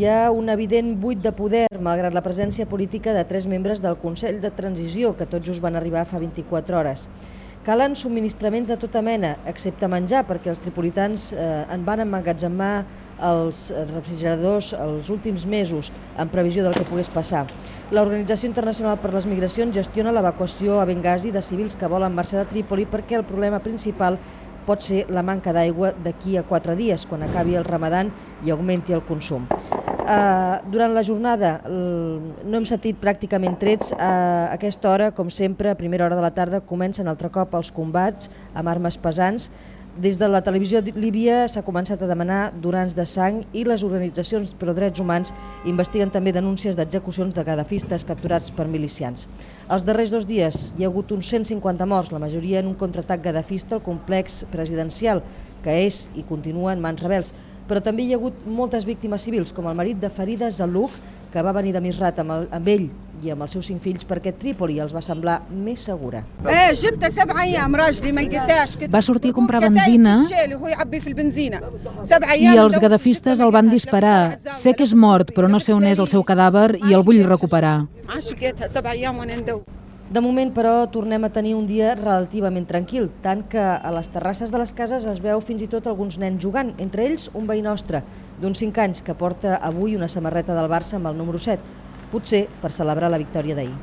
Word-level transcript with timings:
Hi 0.00 0.06
ha 0.08 0.30
un 0.32 0.46
evident 0.48 0.94
buit 0.96 1.18
de 1.20 1.28
poder, 1.36 1.66
malgrat 1.84 2.14
la 2.16 2.22
presència 2.24 2.64
política 2.64 3.12
de 3.12 3.20
tres 3.28 3.44
membres 3.44 3.82
del 3.84 3.98
Consell 4.00 4.38
de 4.40 4.48
Transició, 4.56 5.10
que 5.18 5.26
tots 5.28 5.44
just 5.44 5.60
van 5.60 5.76
arribar 5.76 6.06
fa 6.08 6.16
24 6.22 6.78
hores. 6.78 7.04
Calen 7.66 7.92
subministraments 8.00 8.70
de 8.72 8.78
tota 8.80 9.02
mena, 9.04 9.34
excepte 9.44 9.90
menjar, 9.92 10.22
perquè 10.24 10.48
els 10.54 10.64
tripolitans 10.64 11.26
eh, 11.34 11.50
en 11.68 11.84
van 11.84 12.00
emmagatzemar 12.06 12.72
els 13.28 13.66
refrigeradors 13.92 14.72
els 14.72 15.12
últims 15.12 15.44
mesos 15.44 15.92
en 16.16 16.32
previsió 16.32 16.64
del 16.64 16.78
que 16.80 16.88
pogués 16.88 17.12
passar. 17.12 17.44
L'Organització 17.92 18.48
Internacional 18.48 18.96
per 19.04 19.12
les 19.12 19.28
Migracions 19.28 19.76
gestiona 19.76 20.16
l'evacuació 20.16 20.80
a 20.80 20.88
Benghazi 20.88 21.28
de 21.36 21.44
civils 21.44 21.76
que 21.76 21.92
volen 21.92 22.16
marxar 22.16 22.40
de 22.40 22.48
Trípoli 22.48 22.88
perquè 22.88 23.20
el 23.20 23.28
problema 23.28 23.60
principal 23.60 24.16
pot 24.64 24.80
ser 24.80 25.04
la 25.12 25.26
manca 25.26 25.52
d'aigua 25.52 25.92
d'aquí 25.92 26.38
a 26.40 26.46
quatre 26.48 26.78
dies, 26.80 27.04
quan 27.04 27.28
acabi 27.28 27.60
el 27.60 27.68
ramadan 27.68 28.14
i 28.40 28.56
augmenti 28.56 28.96
el 28.96 29.04
consum. 29.04 29.50
Uh, 30.10 30.58
durant 30.66 30.90
la 30.90 31.04
jornada 31.06 31.60
no 31.70 32.56
hem 32.58 32.64
sentit 32.66 32.96
pràcticament 32.98 33.54
trets. 33.60 33.92
A 33.94 34.50
aquesta 34.56 34.90
hora, 34.90 35.10
com 35.14 35.30
sempre, 35.30 35.70
a 35.70 35.78
primera 35.78 36.08
hora 36.08 36.18
de 36.18 36.24
la 36.24 36.32
tarda, 36.34 36.58
comencen 36.66 37.06
altre 37.06 37.30
cop 37.30 37.54
els 37.54 37.70
combats 37.70 38.26
amb 38.50 38.72
armes 38.72 38.98
pesants 38.98 39.52
des 39.94 40.18
de 40.18 40.28
la 40.30 40.38
televisió 40.40 40.78
líbia 40.94 41.48
s'ha 41.50 41.64
començat 41.66 42.02
a 42.02 42.06
demanar 42.06 42.52
durants 42.62 42.94
de 42.94 43.02
sang 43.06 43.40
i 43.50 43.64
les 43.66 43.82
organitzacions 43.82 44.52
per 44.54 44.70
drets 44.74 45.02
humans 45.02 45.32
investiguen 45.66 46.12
també 46.14 46.30
denúncies 46.32 46.76
d'execucions 46.78 47.34
de 47.34 47.42
gadafistes 47.44 48.06
capturats 48.06 48.52
per 48.54 48.68
milicians. 48.70 49.26
Els 49.68 49.82
darrers 49.82 50.14
dos 50.14 50.28
dies 50.30 50.70
hi 50.76 50.84
ha 50.84 50.90
hagut 50.92 51.10
uns 51.10 51.26
150 51.26 51.86
morts, 51.90 52.12
la 52.14 52.22
majoria 52.22 52.60
en 52.60 52.70
un 52.70 52.78
contraatac 52.78 53.22
gadafista 53.24 53.74
al 53.74 53.82
complex 53.82 54.44
presidencial, 54.50 55.24
que 55.60 55.74
és 55.86 56.06
i 56.14 56.22
continua 56.22 56.72
en 56.72 56.80
mans 56.80 57.02
rebels. 57.02 57.34
Però 57.70 57.78
també 57.78 58.02
hi 58.02 58.12
ha 58.14 58.18
hagut 58.18 58.34
moltes 58.50 58.82
víctimes 58.82 59.22
civils, 59.22 59.52
com 59.54 59.68
el 59.70 59.76
marit 59.78 60.00
de 60.02 60.10
Farida 60.10 60.50
Zalouk, 60.50 60.90
que 61.30 61.42
va 61.46 61.52
venir 61.54 61.70
de 61.72 61.80
Misrat 61.80 62.18
amb, 62.18 62.32
el, 62.34 62.48
amb 62.50 62.68
ell 62.68 62.88
i 63.22 63.30
amb 63.30 63.44
els 63.44 63.52
seus 63.54 63.68
cinc 63.68 63.82
fills 63.84 64.02
perquè 64.08 64.32
Trípoli 64.34 64.80
els 64.82 64.90
va 64.96 65.02
semblar 65.04 65.36
més 65.52 65.84
segura. 65.86 66.24
Va 68.90 69.02
sortir 69.06 69.30
a 69.30 69.38
comprar 69.38 69.60
benzina 69.62 70.16
i 72.34 72.56
els 72.56 72.78
gadafistes 72.82 73.40
el 73.40 73.52
van 73.54 73.70
disparar. 73.70 74.38
Sé 74.52 74.74
que 74.74 74.82
és 74.88 74.94
mort, 74.94 75.30
però 75.36 75.48
no 75.48 75.60
sé 75.60 75.76
on 75.76 75.86
és 75.86 76.02
el 76.02 76.08
seu 76.10 76.24
cadàver 76.26 76.72
i 76.80 76.94
el 76.96 77.04
vull 77.06 77.22
recuperar. 77.22 77.76
De 80.10 80.18
moment, 80.18 80.48
però, 80.50 80.88
tornem 80.90 81.22
a 81.22 81.28
tenir 81.30 81.52
un 81.54 81.68
dia 81.68 81.92
relativament 81.94 82.64
tranquil, 82.66 83.04
tant 83.22 83.44
que 83.52 83.62
a 83.62 83.92
les 83.94 84.08
terrasses 84.10 84.50
de 84.50 84.58
les 84.58 84.72
cases 84.74 85.06
es 85.06 85.20
veu 85.22 85.38
fins 85.38 85.62
i 85.62 85.68
tot 85.70 85.86
alguns 85.86 86.16
nens 86.18 86.42
jugant, 86.42 86.72
entre 86.82 87.04
ells 87.06 87.28
un 87.30 87.46
veí 87.46 87.62
nostre, 87.62 88.00
d'uns 88.34 88.58
5 88.58 88.82
anys, 88.82 89.04
que 89.06 89.14
porta 89.14 89.60
avui 89.70 89.94
una 89.94 90.10
samarreta 90.10 90.58
del 90.58 90.66
Barça 90.74 90.98
amb 90.98 91.12
el 91.12 91.20
número 91.20 91.38
7, 91.38 91.62
potser 92.10 92.42
per 92.58 92.74
celebrar 92.74 93.12
la 93.14 93.22
victòria 93.22 93.54
d'ahir. 93.54 93.78